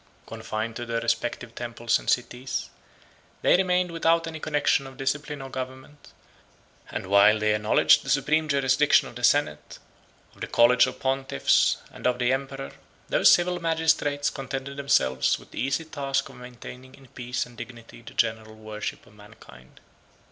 Confined 0.25 0.75
to 0.77 0.85
their 0.87 0.99
respective 0.99 1.53
temples 1.53 1.99
and 1.99 2.09
cities, 2.09 2.71
they 3.43 3.55
remained 3.55 3.91
without 3.91 4.25
any 4.25 4.39
connection 4.39 4.87
of 4.87 4.97
discipline 4.97 5.43
or 5.43 5.49
government; 5.51 6.07
and 6.89 7.05
whilst 7.05 7.39
they 7.39 7.53
acknowledged 7.53 8.01
the 8.03 8.09
supreme 8.09 8.47
jurisdiction 8.49 9.07
of 9.07 9.13
the 9.15 9.23
senate, 9.23 9.77
of 10.33 10.41
the 10.41 10.47
college 10.47 10.87
of 10.87 10.99
pontiffs, 10.99 11.77
and 11.93 12.07
of 12.07 12.17
the 12.17 12.33
emperor, 12.33 12.71
those 13.09 13.31
civil 13.31 13.61
magistrates 13.61 14.31
contented 14.31 14.77
themselves 14.77 15.37
with 15.37 15.51
the 15.51 15.59
easy 15.61 15.85
task 15.85 16.27
of 16.29 16.35
maintaining 16.37 16.95
in 16.95 17.07
peace 17.09 17.45
and 17.45 17.55
dignity 17.55 18.01
the 18.01 18.15
general 18.15 18.55
worship 18.55 19.05
of 19.05 19.13
mankind. 19.13 19.81